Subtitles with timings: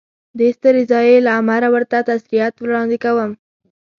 [0.37, 3.31] دې سترې ضایعې له امله ورته تسلیت وړاندې کوم.